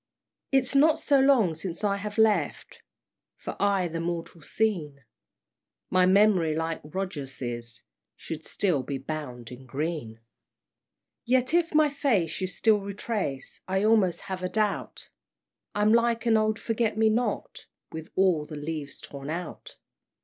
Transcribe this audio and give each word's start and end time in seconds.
"It's 0.51 0.73
not 0.73 0.97
so 0.97 1.19
long 1.19 1.53
since 1.53 1.83
I 1.83 1.97
have 1.97 2.17
left 2.17 2.81
For 3.37 3.55
aye 3.61 3.87
the 3.87 3.99
mortal 3.99 4.41
scene; 4.41 5.03
My 5.91 6.07
memory 6.07 6.55
like 6.55 6.81
Rogers's 6.83 7.83
Should 8.15 8.43
still 8.43 8.81
be 8.81 8.97
bound 8.97 9.51
in 9.51 9.67
green! 9.67 10.19
"Yet 11.23 11.53
if 11.53 11.75
my 11.75 11.91
face 11.91 12.41
you 12.41 12.47
still 12.47 12.79
retrace, 12.79 13.61
I 13.67 13.83
almost 13.83 14.21
have 14.21 14.41
a 14.41 14.49
doubt 14.49 15.09
I'm 15.75 15.93
like 15.93 16.25
an 16.25 16.35
old 16.35 16.57
Forget 16.57 16.97
me 16.97 17.11
not, 17.11 17.67
With 17.91 18.09
all 18.15 18.47
the 18.47 18.55
leaves 18.55 18.99
torn 18.99 19.29
out! 19.29 19.75